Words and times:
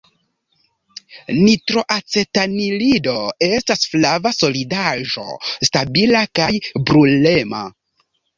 Nitroacetanilido 1.41 3.13
estas 3.49 3.85
flava 3.93 4.33
solidaĵo 4.39 5.27
stabila 5.69 6.25
kaj 6.41 6.51
brulema. 6.89 7.63